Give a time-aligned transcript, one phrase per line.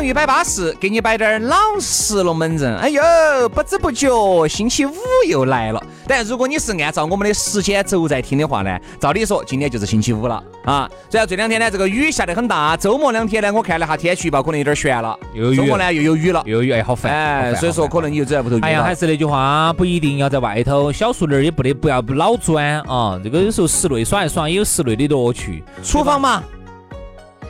[0.00, 2.74] 洋芋摆巴适，给你摆点儿老实龙门阵。
[2.78, 3.02] 哎呦，
[3.50, 4.94] 不知不觉星期五
[5.28, 5.86] 又来了。
[6.06, 10.88] 但如果你是按照我们的时间轴在听的话呢，照理说今天就是星期五了啊。
[11.10, 15.14] 主要这两天呢，这个雨下得很大，周末两天呢，我看了下天气预报，可能有点悬了。
[15.34, 17.12] 又周末呢又有雨了，又有雨，哎，好烦。
[17.12, 18.58] 哎，所以说可能你就只在屋头。
[18.62, 23.20] 哎呀，还是那句话，不一定要在外头，小树林也不得不要老钻啊。
[23.22, 25.62] 这个有时候室内耍一耍也有室内的乐趣。
[25.84, 26.42] 厨房嘛，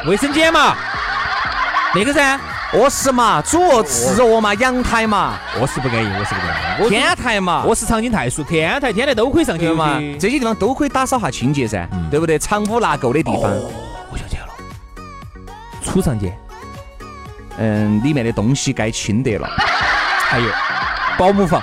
[0.05, 0.77] 卫生间嘛。
[1.93, 2.39] 那个噻，
[2.75, 6.89] 卧室嘛，主卧、次卧嘛，阳台嘛，卧室不安逸，卧室不安逸。
[6.89, 12.39] 天台嘛，卧室场景太熟，天台、天台都可以上去嘛，这些地方都可以打扫下清洁噻，对不对？
[12.39, 13.43] 藏污纳垢的地方。
[13.43, 14.53] 我晓得了，
[15.83, 16.33] 储藏间，
[17.59, 19.49] 嗯，里面的东西该清得了。
[20.31, 20.47] 还有
[21.19, 21.61] 保姆房，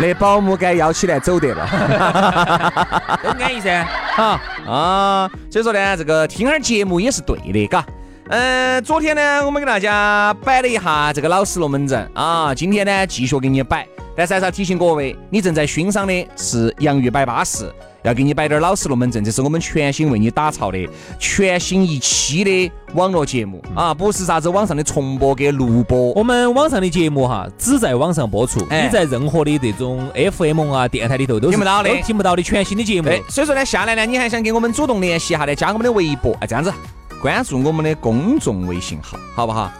[0.00, 1.68] 那保姆该要起来走得了。
[3.22, 3.86] 都安逸噻，
[4.16, 7.84] 哈啊，所以说呢，这个听哈儿节目也是对的，嘎。
[8.30, 17.68] 嗯，昨天呢，我们给大家摆了一下这个老实龙门阵啊，今天呢继续给你摆，但是还是要提醒各位，你正在欣赏的是洋芋摆巴士，
[18.04, 20.78] 要给你摆点老实龙门阵，这是我们全新为你打造的
[21.18, 33.10] 全新一期的网络节目啊，不是啥子网上的重播跟录播，我们网上的节目哈，只在网上播出，你在任何的这种 FM 啊电台里头都听不到的，听不到的全新的节目。
[33.28, 36.72] 所以说呢，下来呢，你还想给我们主动联系一下呢，加我们的微博，哎，这样子。
[37.20, 39.70] 关注我们的公众微信号，好不好？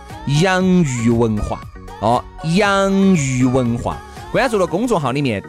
[0.42, 1.58] 洋芋文化
[2.02, 2.22] 哦，
[2.54, 3.96] 洋芋文化。
[4.30, 5.42] 关注了公众号里面，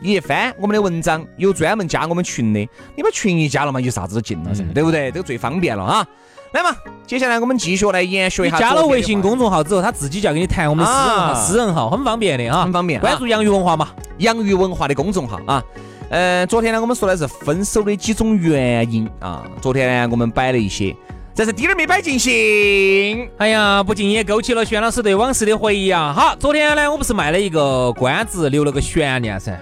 [0.00, 2.60] 你一翻我们的文章，有专门加我们群的，
[2.96, 5.10] 你把群一加了嘛，有啥子都进了噻，对不对？
[5.10, 6.06] 这个最方便了啊！
[6.52, 6.74] 来嘛，
[7.06, 8.58] 接下来我们继续来研学一下。
[8.58, 12.98] 加了微信公众号之后，他自己就要给你谈我们的私人号，私人号很方便的啊，很方便。
[13.00, 15.62] 关注洋芋文化嘛，洋芋文化的公众号啊。
[16.08, 19.42] 嗯，昨天呢，我们说的是分手的几种原因啊。
[19.60, 20.94] 昨天呢，我们摆了一些。
[21.34, 26.12] 这是滴儿没摆尽兴，哎呀，不禁也勾起了轩老师对往事的回忆啊。
[26.14, 29.58] 好，昨天呢，我不是卖了一个关子，留了个悬念噻，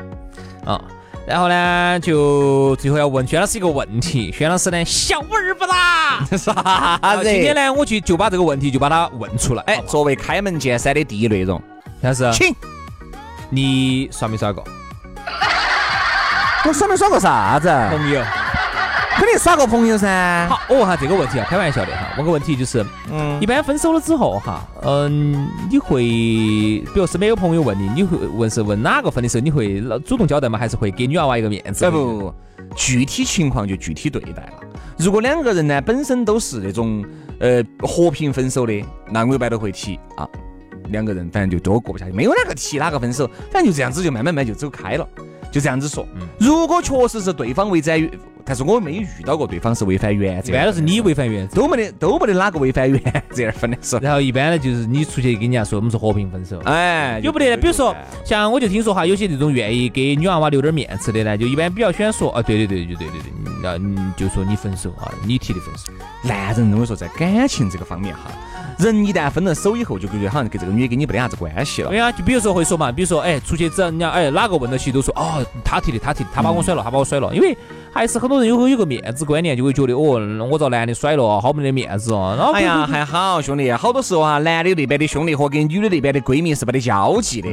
[0.67, 0.79] 啊，
[1.27, 7.25] 然后呢，就最后要问轩老师一个问题，轩老师呢，笑而不答， 啥子？
[7.25, 9.63] 今天呢，我就就把这个问题就把它问出来。
[9.63, 11.59] 哎，作为开门见山的第一内容，
[12.03, 12.55] 老师，请，
[13.49, 14.63] 你耍没耍过？
[16.67, 17.69] 我耍没耍过啥子？
[17.89, 18.23] 朋友。
[19.17, 20.47] 肯定耍个朋友噻。
[20.49, 22.15] 好，我问哈，这个问题啊，开玩笑的哈。
[22.17, 30.59] 问个问题就是，嗯，一般分手了之后哈，嗯，你会，比如身边有朋友问你，你会问是问哪个分的时候，你会主动交代吗？
[30.59, 31.91] 还是会给女娃娃一个面子？
[31.91, 32.35] 不，
[32.75, 34.53] 具体情况就具体对待了。
[34.99, 37.05] 如果两个人呢本身都是那种
[37.41, 40.27] 呃和平分手的，那我一般都会提啊。
[40.89, 45.09] 两个人反正就都过不下去，没有哪个提哪个分手，反正就这样子就慢慢慢就走开了，
[45.53, 46.05] 就这样子说。
[46.39, 48.11] 如果确实是对方违反
[48.45, 53.97] 但是我没遇到过对方是违反原则，一般都是你违反原则，都没得都没得哪个违反原则而分的是。
[53.99, 57.57] 然后一般呢就是你出去跟人家说我们是和平分手，哎，有不得？
[57.57, 63.79] 比如说像我就听说哈，有些这种愿意给女娃娃留点面子的呢，就一般比较喜欢说啊，对对对，就对对对，那
[64.17, 65.93] 就说你分手啊，你提的分手。
[66.25, 68.33] 男人认为说在感情这个方面哈。
[68.79, 71.91] 人一旦分了手以后，就感觉好像跟这个女的跟你没得啥子关系了。
[71.91, 77.33] 对啊，就比如说会说嘛，比如说哎，出去整人家哎，哪个问到起都说哦，他提的，他提的，他把我甩了，他把我甩了。
[77.35, 77.57] 因为
[77.93, 82.35] 还是很多人有有个面子观念，就会觉得哦，我遭男的甩了，好没得面子哦。
[82.37, 87.49] 然后哎呀，还好兄弟，好多时候啊，男的那边的兄弟伙跟女的那边的闺蜜是没得交际的。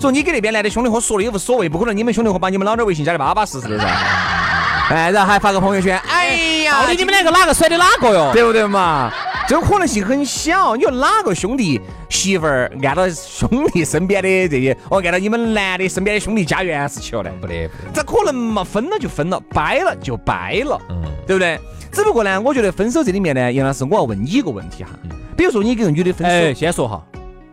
[0.00, 3.86] 所以你跟那边男的兄弟伙说了也无所谓，不可能你们兄弟伙把你们老点微信加的巴巴适适的噻。
[4.90, 8.30] 哎，然后还发个朋友圈，哎呀，到底你们两个哪个甩的哪个哟？
[8.34, 9.10] 对不对嘛？
[9.46, 17.30] 这个可能性很小，你说哪个兄弟媳妇儿按到兄弟身边的这些，哦，按到你们男的身边的兄弟家园是去了呢？
[17.40, 18.64] 不得，咋可能嘛？
[18.64, 21.60] 分了就分了，掰了就掰了，嗯，对不对？
[21.92, 24.90] 只不过呢，我觉得分手这里面呢，杨老师，我要问你一个问题哈，
[25.36, 27.04] 比如说你跟个女的分手，先说哈，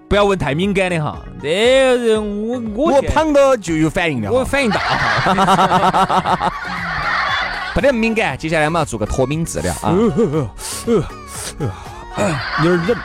[0.08, 6.54] 不要问太敏感的哈，这人我我我旁到就有反应了，我反应大哈，
[7.76, 8.38] 不得敏感。
[8.38, 9.94] 接下来我们要做个脱敏治疗啊。
[12.64, 12.98] 有点冷，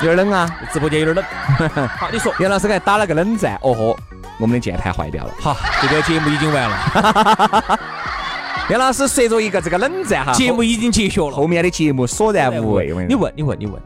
[0.00, 0.48] 有点冷啊！
[0.72, 1.24] 直播间有点冷。
[1.88, 3.96] 好，你说，杨老师给打了个冷战，哦豁，
[4.38, 5.32] 我们的键盘坏掉了。
[5.40, 7.78] 好，这个节目已经完了，
[8.70, 11.36] 杨老师随着一个这个冷战哈，节目已经结束了。
[11.36, 12.86] 后面的节目索然无味。
[12.86, 13.82] 你问，你问，你问，你问，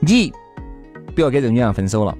[0.00, 0.32] 你，
[1.14, 2.14] 不要跟这个女人分手了，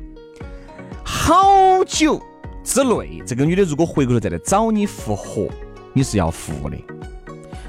[1.05, 2.21] 好久
[2.65, 5.47] 之内，这个女的如果回过头再来找你复合，
[5.93, 6.77] 你是要复的，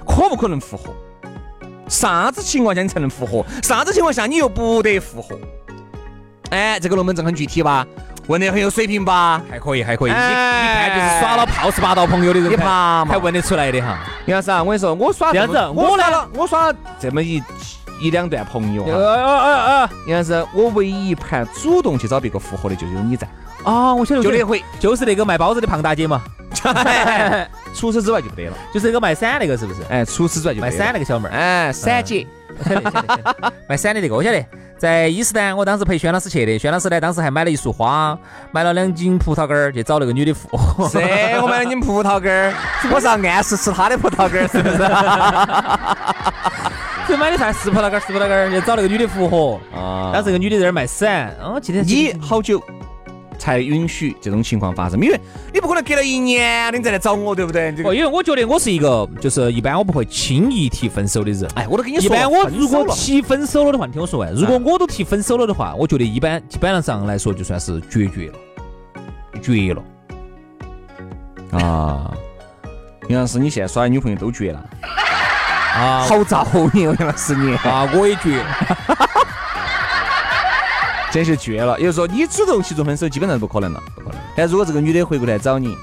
[0.08, 0.94] 可不可能复合？
[1.88, 3.46] 啥子情况下你才能复合？
[3.62, 5.38] 啥子情况下你又不得复合？
[6.50, 7.86] 哎，这个龙门阵很具体吧？
[8.28, 9.42] 问得很有水平吧？
[9.50, 10.12] 还可以，还可以。
[10.12, 14.00] 你一看，就是耍了泡十八道朋友的人，你怕还问得出来的哈？
[14.26, 17.42] 杨老师啊，我跟你说，我耍这样子，我耍了，我耍了这么一
[18.02, 18.92] 一两段朋友哈。
[18.94, 19.52] 啊啊
[19.84, 19.90] 啊！
[20.08, 23.28] 杨老师，我唯一一盘主动去找别个复合的，就有你在。
[23.64, 26.24] 啊，我晓得，就那回，就是那个卖包子的胖大姐嘛。
[27.74, 29.82] 除此之外就不得了，就是那个卖伞那个，是不是？
[29.90, 32.26] 哎，除此之外就卖伞那个小妹儿，哎，伞姐，
[33.68, 34.46] 卖伞的那个，我晓得。
[34.78, 36.60] 在伊斯丹，我当时陪轩老师去的。
[36.60, 38.16] 轩老师呢，当时还买了一束花，
[38.52, 40.88] 买了两斤葡萄干儿，去找那个女的复合。
[40.90, 40.98] 是，
[41.42, 42.54] 我买了斤葡萄干儿，
[42.92, 44.78] 我是暗示吃她的葡萄干儿，是不是？
[47.08, 47.54] 就买的啥？
[47.54, 49.58] 是葡萄干儿，是葡萄干儿，去找那个女的复合。
[49.74, 50.12] 啊。
[50.14, 51.82] 当时那个女的在那儿卖伞，哦，今天。
[51.88, 52.62] 你好久？
[53.38, 55.20] 才允许这种情况发生，因为
[55.54, 57.74] 你不可能隔了一年你再来找我，对不对？
[57.84, 61.50] 哦，因为我觉得我是一个，就是一般我不会轻易提分手的人。
[61.56, 68.34] 哎，我都跟你说，一般我如果提分手了的话，你听我说完，如果我都提分手了的话，我觉得一般基本上来说就算是决绝了，
[69.42, 69.84] 绝了。
[71.52, 72.12] 啊，
[73.08, 74.70] 杨老师，你现在耍的女朋友都绝了
[75.76, 76.02] 啊？
[76.02, 78.44] 好造孽，杨老师你啊，我也绝。
[81.16, 81.80] 真是绝了！
[81.80, 84.18] 也就是说，你主动提出分手，基本上不可能了，不可能。
[84.36, 85.74] 但如果这个女的回过来找你，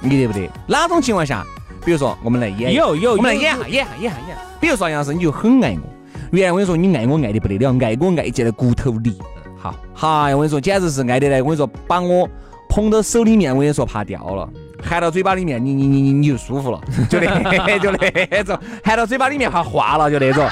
[0.00, 0.48] 你得不得？
[0.68, 1.44] 哪种情况下？
[1.84, 4.36] 比如说，我们来演，有有，我们来演下，演下，演下，演。
[4.60, 5.82] 比如说，杨老师，你就很爱我。
[6.30, 9.18] 原来我跟你说，你爱我爱的不得了，爱我爱进了骨头里。
[9.58, 11.42] 好，嗨，我跟你说，简直是爱的来。
[11.42, 12.28] 我跟你说，把我
[12.68, 14.48] 捧到手里面，我跟你说怕掉了，
[14.80, 20.48] 含到嘴巴里面，你你你你你就舒服了，就那 就那种，含到嘴巴里面怕化了，就那种。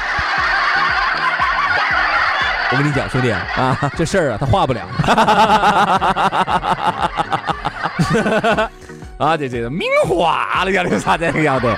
[2.73, 4.83] 我跟你讲，兄弟啊， 这事儿啊，他化不了。
[9.19, 11.73] 啊，这这种名画了，要的啥子要得？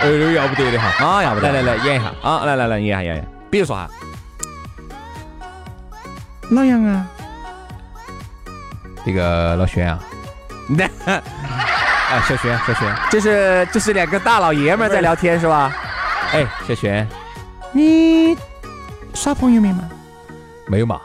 [0.00, 1.04] 哎呦，要不得的哈！
[1.04, 1.50] 啊，要不得！
[1.50, 2.44] 来来来，演一下啊！
[2.44, 3.26] 来来来，演一下演一下。
[3.50, 3.88] 比如说哈，
[6.50, 7.06] 老杨啊，
[9.04, 9.98] 这个老轩啊，
[10.68, 11.20] 那 啊，
[12.28, 15.72] 小轩，小轩，这是这是两个大老爷们在聊天是吧？
[16.32, 17.08] 哎，小轩，
[17.72, 18.36] 你。
[19.16, 19.88] 耍朋友没嘛？
[20.68, 21.00] 没有嘛，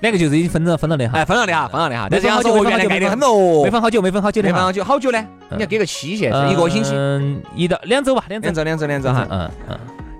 [0.00, 2.08] 两个就是已经分了分了的哈，哎，分了的哈，分了的哈。
[2.10, 3.62] 但这样说，我原来爱的很哦。
[3.62, 5.24] 没分好久，没分好久的，没分好久，好久呢？
[5.50, 9.26] 你要给个期限，一个星期，嗯，一到两周吧，两周，两周，两周哈。
[9.30, 9.78] 嗯嗯。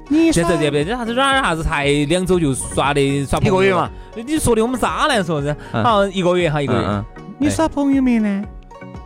[0.09, 3.91] 你现在这边这啥子软啥子才两周就耍的耍一个月嘛？
[4.15, 5.57] 你说的我们渣男说是？
[5.73, 7.05] 好，一个月哈，一个月。
[7.39, 8.45] 你耍朋友没呢？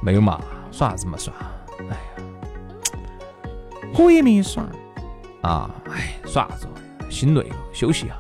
[0.03, 0.41] 没有嘛，
[0.73, 1.33] 耍啥子嘛耍？
[1.81, 3.01] 哎呀，
[3.99, 4.63] 我也没耍。
[5.43, 6.67] 啊，哎，耍啥子？
[7.11, 8.15] 心累了，休息一下。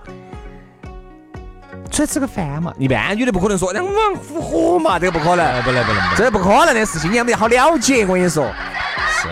[1.90, 2.72] 出来吃个饭嘛？
[2.78, 8.04] 一般女的不可能说让我们复合嘛，这个不可能，不能不能，这不可能的事情，你们好了解。
[8.06, 8.46] 我跟你说，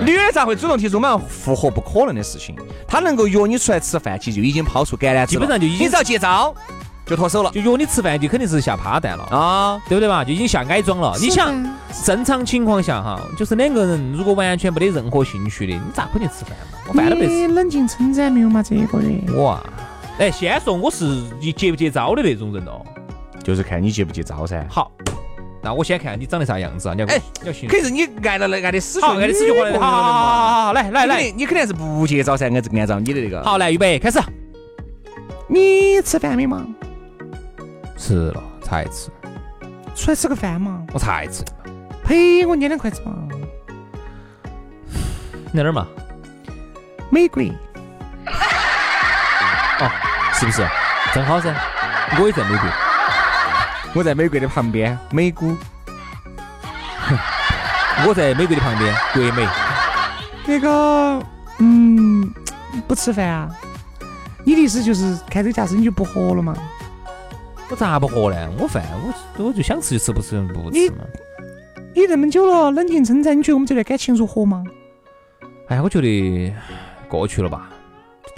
[0.05, 1.71] 女的咋会主动提出我们要复合？
[1.71, 2.57] 不可能的事情。
[2.87, 6.55] 她能够约你出来吃饭，其实就已经抛出橄榄枝基本上就已经，你只要接招
[7.09, 7.51] 就脱手了。
[7.51, 10.23] 就约你吃饭，就肯定是下趴蛋了啊，对不对嘛？
[10.23, 11.17] 就已经下矮桩了。
[11.19, 11.55] 你想，
[12.05, 16.79] 正常情况下哈，就是两个人如果完全没得任何兴趣的，你咋可能吃饭嘛？
[16.89, 17.29] 我饭都没吃。
[17.29, 18.63] 你冷静称赞没有嘛？
[18.63, 19.25] 这个人。
[19.35, 19.65] 我啊，
[20.19, 21.05] 哎，先说我是
[21.41, 22.85] 你接不接招的那种人哦，
[23.43, 24.67] 就是看你接不接招噻。
[24.69, 24.91] 好，
[25.63, 26.95] 那我先看你长得啥样子啊？
[26.95, 27.69] 你要哎，你要信。
[27.69, 29.79] 可是你挨了挨的死去，挨的死去活来。
[29.79, 33.43] 好好好好好，来来来，你肯定是不接招噻，按按照你的那个。
[33.43, 34.21] 好，来预备开始。
[35.49, 36.67] 你吃饭没嘛？
[37.99, 39.11] 吃了，才吃。
[39.95, 40.85] 出来吃个饭嘛？
[40.93, 41.45] 我才吃。
[42.05, 43.13] 陪我捏两筷子嘛？
[45.53, 45.87] 在哪儿嘛？
[47.11, 47.43] 美国。
[49.81, 49.91] 哦，
[50.33, 50.67] 是不是？
[51.13, 51.53] 正好噻，
[52.19, 52.69] 我也在美国。
[53.95, 55.57] 我在美国的旁边，美股。
[58.07, 59.49] 我在美国的旁边，国美。
[60.47, 61.23] 那个，
[61.59, 62.33] 嗯，
[62.87, 63.49] 不吃饭啊？
[64.45, 66.55] 你的意思就是看这个架势你就不活了嘛？
[67.71, 68.51] 我咋不喝呢？
[68.59, 68.83] 我饭
[69.37, 71.05] 我我就想吃就吃，不吃不吃嘛。
[71.95, 74.65] 你这么久了，冷静称赞，你觉得我们这段感情如何嘛？
[75.69, 76.55] 哎呀，我觉得
[77.09, 77.69] 过去了吧？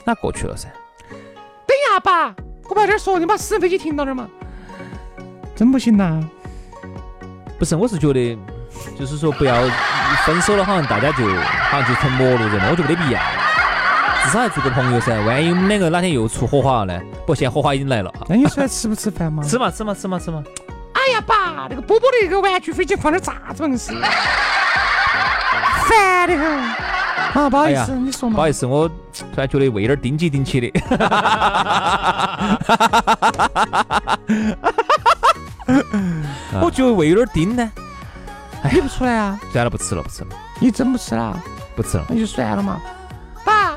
[0.05, 0.69] 那过去了噻？
[1.11, 2.35] 等一下爸，
[2.69, 4.29] 我把这儿说，你把私人飞机停到那儿嘛？
[5.55, 6.21] 真不行呐！
[7.59, 8.39] 不是，我是觉得，
[8.99, 9.63] 就是说不要
[10.25, 13.21] 分手了，好像大家就好像就成陌路人了，我觉得没得必要。
[14.31, 17.03] 至少还做个朋友噻，万一我们两个哪天又出火花了呢？
[17.27, 18.15] 不，现在火花已经来了。
[18.29, 19.43] 那你出来吃不吃饭嘛？
[19.43, 20.41] 吃嘛，吃嘛，吃嘛，吃嘛。
[20.93, 23.77] 哎呀，爸，那个波波的那个玩具飞机放的咋子嘛？
[23.77, 23.93] 是
[25.89, 26.47] 烦的很。
[27.43, 28.37] 啊，不好意思，你说嘛？
[28.37, 30.71] 不好意思，我突然觉得胃有点顶起顶起的。
[36.63, 37.69] 我觉得胃有点顶呢。
[38.73, 39.41] 你不出来啊？
[39.51, 40.29] 算了，不吃了，不吃了。
[40.61, 41.37] 你真不吃了？
[41.75, 42.81] 不吃了，那就算了嘛。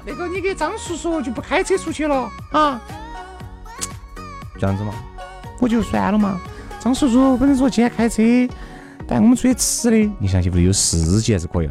[0.05, 2.81] 爸，那个你给张叔叔就不开车出去了啊？
[4.59, 4.93] 这样子嘛，
[5.59, 6.39] 我就算了嘛。
[6.79, 8.21] 张叔叔本来说今天开车
[9.07, 10.57] 带我们出去吃的，你相信不？
[10.57, 11.69] 有司机还是可以。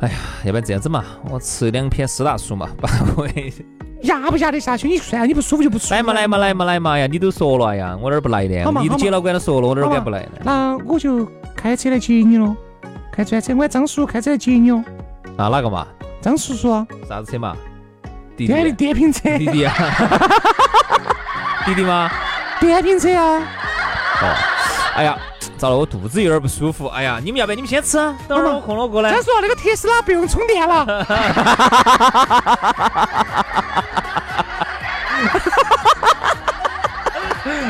[0.00, 3.28] 哎呀，要不然这样子嘛，我吃两片四大叔嘛， 把我
[4.02, 4.88] 压不压得下去？
[4.88, 5.94] 你算了，你不舒服就不舒服。
[5.94, 7.06] 来嘛来嘛来嘛来嘛呀！
[7.06, 8.64] 你都说了哎呀，我哪儿不来的？
[8.80, 10.38] 你的姐老倌都说了，我哪儿敢不来呢？
[10.42, 12.56] 那我就开车来接你喽，
[13.12, 14.82] 开专车，我张叔叔开车来接你哦。
[15.36, 15.86] 那哪个嘛？
[16.20, 16.86] 张叔叔。
[17.08, 17.56] 啥子车嘛？
[18.36, 19.36] 弟弟的电瓶车。
[19.38, 19.74] 弟弟啊？
[21.66, 22.10] 弟弟吗？
[22.60, 23.42] 电瓶车啊。
[24.22, 24.34] 哦，
[24.96, 25.18] 哎呀。
[25.56, 26.86] 糟了，我肚子有点不舒服。
[26.86, 27.98] 哎呀，你们要不要你们先吃？
[28.26, 29.10] 等会儿我空了过来。
[29.10, 30.86] 张叔那个特斯拉不用充电了。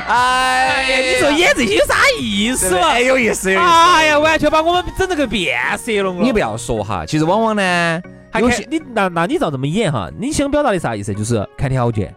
[0.07, 2.97] 哎呀，你说演这些有啥意思嘛？
[2.97, 3.69] 有意思，有意思。
[3.69, 6.13] 哎呀，完全把我们整这个变色了。
[6.13, 8.01] 你不要说哈，其实往往呢，
[8.39, 11.13] 有些你那那你照这么演哈，你想表达的啥意思？
[11.13, 12.15] 就是看条件。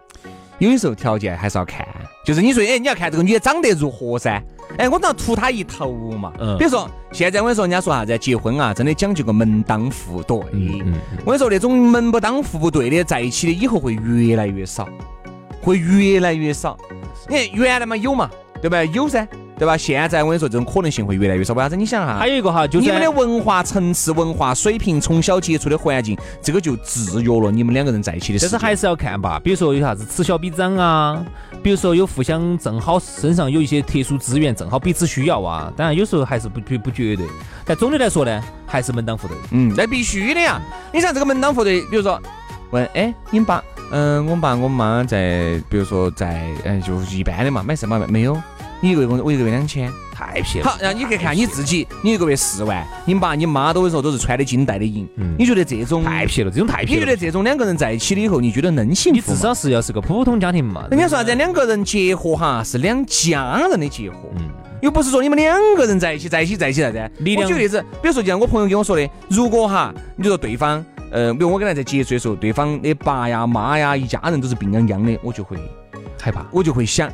[0.60, 1.86] 有的时候条件还是要看，
[2.24, 4.42] 就是你说，哎，你要看这个女的长得如何噻？
[4.78, 6.32] 哎，我要图她一头嘛？
[6.40, 6.56] 嗯。
[6.58, 8.18] 比如说，现在我跟你说，人家说啥子？
[8.18, 10.38] 结婚啊，真的讲究个门当户对。
[10.52, 10.94] 嗯。
[11.26, 14.88] 我跟你说，那种门不当户不对的，在一起的以后会越来越少，
[15.60, 16.78] 会越来越少。
[17.28, 18.30] 你看原来嘛有嘛，
[18.62, 18.88] 对不对？
[18.94, 19.28] 有噻。
[19.58, 19.78] 对吧？
[19.78, 21.54] 现在我跟你说，这种可能性会越来越少。
[21.54, 21.76] 为啥子？
[21.76, 31.24] 你想哈，还有一个哈，就是你们的文化层次、文化水平、从小接触的环境，这个就制约了你们两个人在一起的但是还是要看吧，比如说有啥子此消彼长啊，
[31.62, 35.72] 比如说有互相正好身上有一些特殊资源，正好彼此需要啊。
[35.78, 37.26] 当然有时候还是不不不绝对，
[37.64, 39.38] 但总的来说呢，还是门当户对。
[39.52, 40.60] 嗯，那必须的呀。
[40.92, 42.20] 你像这个门当户对，比如说
[42.72, 48.36] 问，哎，你们爸，嗯，我爸我妈在，比如说在，嗯，就一般的嘛，买什么没有？
[48.84, 50.68] 你一个月工资，我一个月两千，太撇了。
[50.68, 55.08] 好，然后你去看你自己，你一个月四万，你爸你妈都会说都是穿的金戴的银。
[55.16, 55.34] 嗯。
[55.40, 56.52] 你觉得这种太撇了？
[56.52, 57.00] 这种太撇了。
[57.00, 60.86] 你觉得这种两个人在一起了以后，你觉得能幸福你至少是要是个普通家庭嘛。
[60.92, 61.34] 人家说啥子？
[61.34, 64.18] 两个人结合哈，是两家人的结合。
[64.36, 64.50] 嗯。
[64.82, 67.10] 又不是说你们两个人在一起，在一起，在一起啥子？
[67.38, 75.58] 我举个例子，比如说就像我朋友跟我说的，如果哈，你就说对方，呃，比如我跟他在接触的时候，对方的爸呀、妈呀，一家人都是病殃殃的，我就会
[76.20, 77.10] 害怕，我就会想。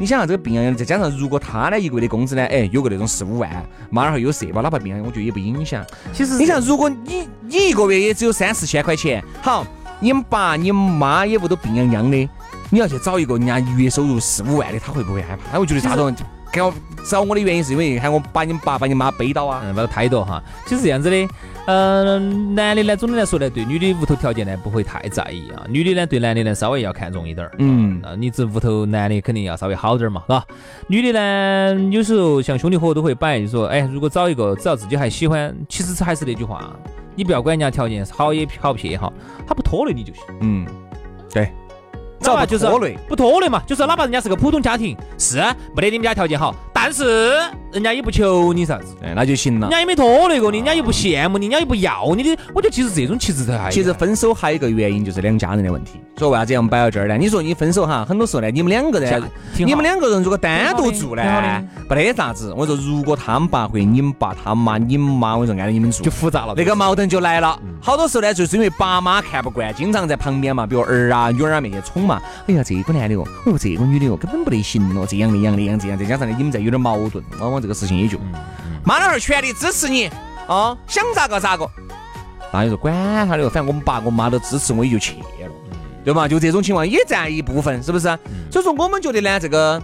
[0.00, 3.50] 你想啊，这个病殃，再加上如果他呢一个月的工资呢，哎，有个那种四五万，
[3.90, 5.84] 妈儿还有社保，哪怕病殃，我觉得也不影响。
[6.10, 9.62] 其实你想，如果你你一个月也只有三四千块钱，好，
[10.00, 12.26] 你们爸你妈也不都病殃殃的，
[12.70, 15.52] 你要去找一个人家月收入四五万的，他会不会害怕？
[15.52, 16.14] 他会觉得啥子？
[16.50, 16.72] 给我
[17.08, 20.42] 找我的原因是因为喊我把你爸把你妈背到啊，嗯，把他抬到哈。
[20.66, 21.28] 其实这样子的，
[21.70, 25.62] 嗯，男的呢，总的来说呢，对女的屋头条件呢不会太在意啊。
[25.68, 27.52] 女的呢，对男的呢稍微要看重一点儿。
[27.58, 30.44] 嗯，啊，你这屋头男的肯定要稍微好点儿嘛，是吧？
[30.88, 36.74] 女的呢，有时候像兄弟伙都会摆，就说，哎，如果找一个，只要自己还喜欢，其实还是那句话，
[37.14, 39.12] 你不要管人家条件好也好撇哈，
[39.46, 40.24] 他不拖累你就行。
[40.40, 40.66] 嗯，
[41.32, 41.48] 对。
[42.22, 42.66] 哪怕就是
[43.08, 45.38] 不拖累嘛，就是哪怕人家是个普通家庭，是
[45.74, 47.32] 没得你们家条件好，但是
[47.72, 49.68] 人家也不求你啥子，哎，那就行了。
[49.68, 52.36] 人家也没拖累过你，人家又不羡慕你，人家又不要你的。
[52.54, 56.00] 我觉得其实这种其实才其实分手还有一个原因就是两家人的问题。
[56.16, 57.16] 所以为啥子要摆到这儿呢？
[57.16, 59.22] 你说你分手哈，很多时候呢，你们两个人，
[59.56, 62.52] 你们两个人如果单独住呢，不得啥子。
[62.56, 67.58] 我说如果他们爸或你们爸他妈你们妈，我说按照你们住就复杂了，那个矛盾就来了。
[67.80, 72.20] 好多时候呢，就是因为爸妈看不惯，经常在旁边嘛，比如儿啊女儿啊面前宠嘛。
[72.46, 78.18] 哎呀，这个男的哦，哦这个女的哦，根本不得行哦，这样那样那样这样，再加上呢，你们再有点矛盾，往往这个事情也就，
[78.84, 80.10] 妈老汉儿全力支持你
[80.46, 81.68] 啊，想咋个咋个。
[82.52, 82.94] 那你说管
[83.28, 85.26] 他的，反正我们爸我妈都支持我，也就去了。
[86.02, 86.26] 对嘛？
[86.26, 88.06] 就这种情况也占一部分，是不是？
[88.50, 89.80] 所以说我们觉得呢，这个，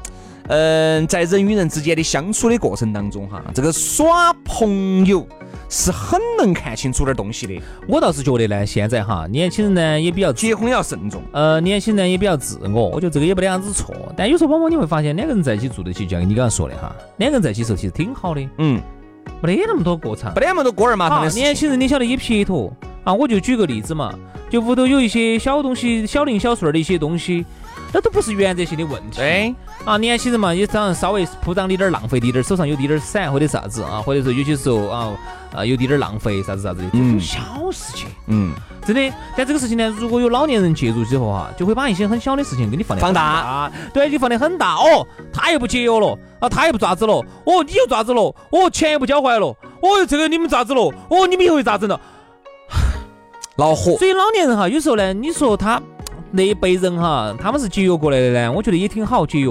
[0.49, 5.29] 嗯，在人与人之间的相处的过程当中，哈，这个耍朋友
[5.69, 7.61] 是很能看清楚点东西的。
[7.87, 13.95] 我倒是觉得呢，现在哈，年轻人呢也比较结婚要慎重，呃，年轻人也比较自我，我觉得这个也不得啥子错。
[14.17, 18.81] 但有时候往往你会发现，两个人在一起住得起，就像你刚刚说的哈，两个人在一起时候其实挺好的，嗯，
[19.43, 22.73] 没得那么多过场，没得那么多锅儿麻的年轻人你晓得也撇脱
[23.05, 24.15] 啊，我就举个例子嘛。
[24.49, 27.45] 就屋头有一些小东西、小零小碎的一些东西，
[27.93, 29.19] 那都不是原则性的问题。
[29.19, 29.53] 对，
[29.85, 35.13] 啊，年轻人嘛，也长稍微铺张滴点儿，浪费滴点儿，手上有滴点儿散或者啥子啊，或者说有些时候啊
[35.57, 37.41] 啊有滴点儿浪费啥子啥子的，这种小
[37.73, 38.53] 事情，嗯，
[38.87, 39.17] 真的。
[39.37, 44.75] 但这个事情呢，如果有老年人介入之后哈，就会把一些很小的事情给你放得放大大，对，你放得很大。
[44.77, 51.99] 哦，他又不节约了，啊，他又不咋子了，哦，你又咋子了，哦，钱又不交回来了，哦，这个你们咋子了，哦，你们以后又咋子了？
[53.57, 53.97] 恼火。
[53.97, 55.81] 所以老年人哈，有时候呢，你说他
[56.37, 59.51] 那一辈人哈，他们是节约过来的呢，我觉得也挺好节约。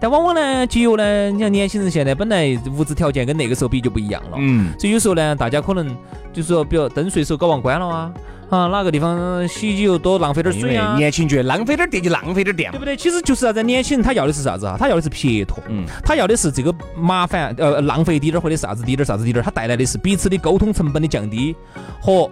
[0.00, 5.86] 但往往呢，节约呢，你像年轻人现在本来物质条件跟那个时候比就不一样了，嗯，所以有时候呢，大家可能
[6.32, 8.12] 就是说，比如灯随手搞忘关了啊，
[8.48, 10.96] 啊，哪个地方洗衣机又多浪费点水啊。
[10.96, 12.72] 年轻觉得浪费点电就浪费点电嘛。
[12.72, 12.96] 对不对？
[12.96, 13.62] 其实就是啥子？
[13.62, 14.76] 年轻人他要的是啥子啊？
[14.78, 21.54] 他要的是撇脱，嗯他要的是这个麻烦，呃，浪费滴点儿或者啥子滴点儿啥子滴点儿，他带来的是彼此的沟通成本的降低
[22.00, 22.28] 和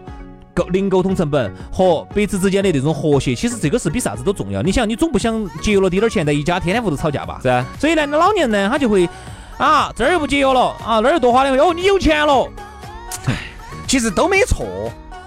[0.61, 3.35] 沟零沟通成本和彼此之间的那种和谐。
[3.35, 4.61] 其实这个是比啥子都重要。
[4.63, 7.39] 你想，你总不想节约了滴点儿钱，在一家天天屋头吵架吧？
[7.43, 9.09] 是啊，所以呢，那老年人呢，他就会
[9.57, 12.47] 啊，这儿又不节约了啊，那儿又多花两块，哦，你有钱了。
[13.87, 14.67] 其实都没错，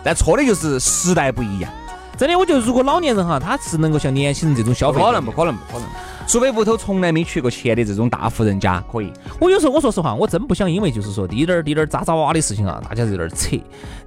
[0.03, 1.71] 但错的就是时代不一样。
[2.17, 5.87] 真的，我觉得如果老年人哈，他是能够像年轻人这种消费，不可能，不可能，不可能。
[6.25, 9.11] 除非屋头从来没缺过钱的这种大户人家，可以。
[9.39, 13.57] 我有时候我说实话，我真不想因为就是说滴点儿滴点儿渣渣哇的事情啊，大家在这儿扯，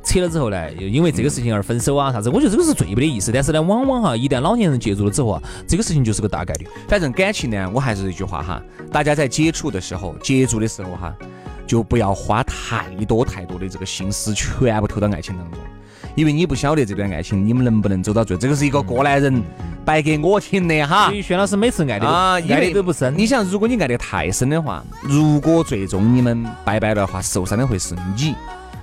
[0.03, 3.31] 扯了之后呢，又因为这个事情而分手啊啥子，我觉得这个是最没得意思。
[3.33, 6.67] 但是呢，往往哈，一旦老年人介入了之后啊，这个事情就是个大概率。
[6.89, 11.15] 反正感情呢，我还是这句话哈，大家在接触的时候、接触的时候哈，
[11.67, 15.61] 就不要花太多太多的这个心思，全部投到爱情当中，
[16.15, 19.43] 因为你不晓得这段爱情你们能不能走到最，这个是一个过来人
[19.87, 21.15] 白给我听的哈所。
[21.15, 23.17] 以轩老师每次爱的啊，爱的都不深。
[23.17, 28.35] 你想，如果你爱的太深的话，如果最终你们拜拜的话，受伤的会是你，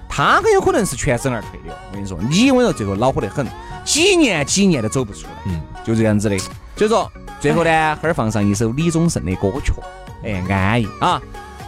[0.07, 1.75] 他很有可能是全身而退的。
[1.89, 3.45] 我跟你说，你我跟你说最后恼火得很，
[3.83, 6.37] 几年几年都走不出来，嗯，就这样子的。
[6.75, 9.73] 所以说，最后呢，哈儿放上一首李宗盛的歌曲，
[10.23, 11.21] 哎，安逸啊，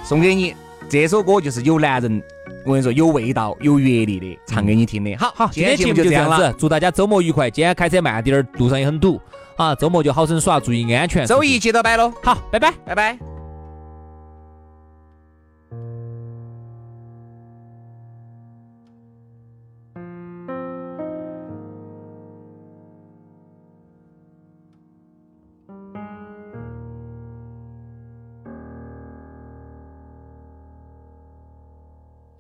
[0.04, 0.56] 送给你。
[0.88, 2.22] 这首歌就是有男人，
[2.66, 5.16] 我跟你说有味道、有阅历的，唱给你听的。
[5.18, 7.50] 好，好，今天节目就这样子，祝大家周末愉快。
[7.50, 9.22] 今天开车慢点儿，路上也很堵
[9.56, 11.26] 啊，周末就好生耍，注意安全。
[11.26, 12.74] 周一接着摆喽，好，拜拜。
[12.86, 13.35] 拜拜。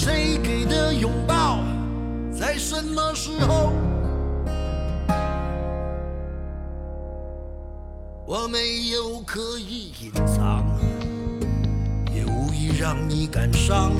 [0.00, 1.58] 谁给的拥抱，
[2.32, 3.72] 在什么时候？
[8.24, 10.64] 我没有刻意隐藏，
[12.14, 13.90] 也无意让你感伤。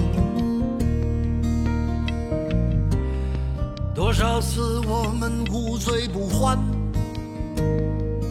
[3.93, 6.57] 多少次我们无醉不欢，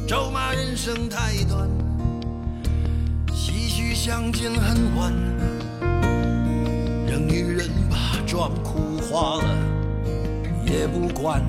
[0.07, 1.69] 咒骂人生太短，
[3.27, 5.13] 唏嘘相见恨晚，
[8.27, 9.43] 把妆哭花了
[10.65, 11.41] 也不管。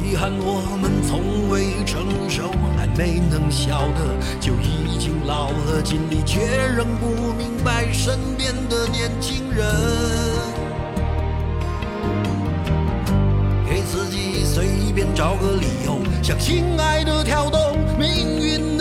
[0.00, 6.38] 遗憾我们从未成熟，还没能晓得就已经老了，尽力却
[6.76, 9.66] 仍不明白身边的年轻人。
[13.68, 18.73] 给自己随便找个理由，向心爱的跳动，命运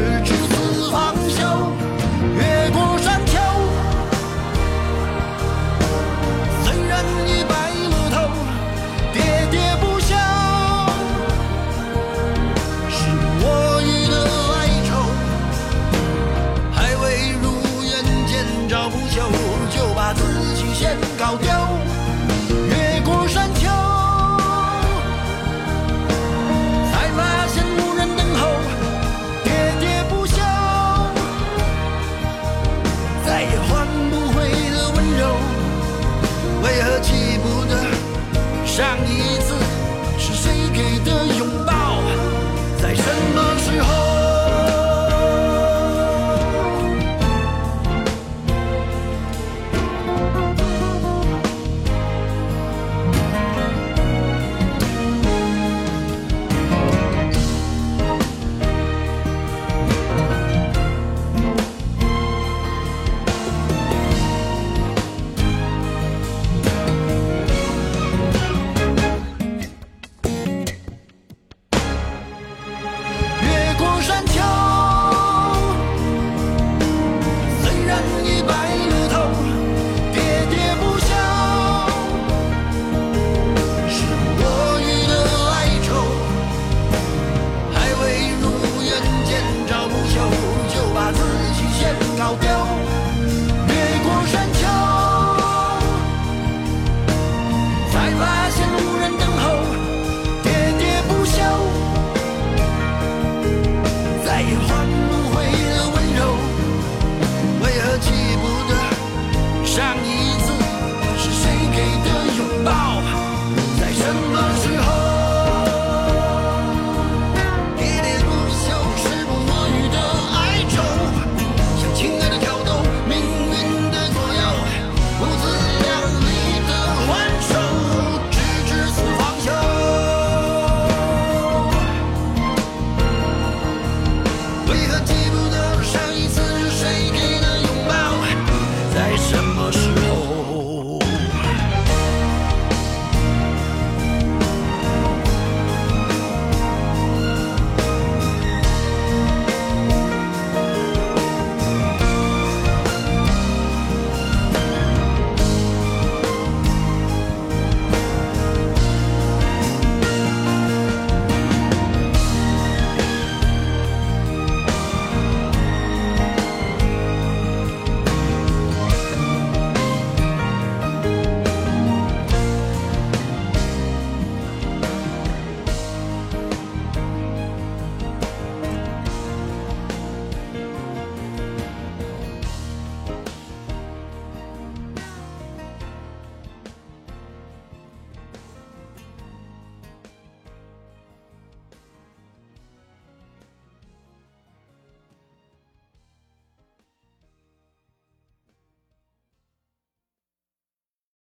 [0.00, 1.68] 直至四方晓，
[2.34, 3.32] 越过山丘，
[6.64, 7.52] 虽然已白
[7.90, 8.16] 了头，
[9.12, 9.16] 喋
[9.52, 10.16] 喋不休，
[12.88, 12.98] 是
[13.42, 13.44] 我
[13.82, 14.14] 遇的
[14.54, 14.58] 哀
[14.88, 14.88] 愁，
[16.72, 17.04] 还未
[17.42, 17.44] 如
[17.82, 17.92] 愿
[18.26, 18.32] 见
[18.70, 19.14] 着不朽，
[19.70, 20.18] 就把自
[20.54, 21.49] 己先搞丢。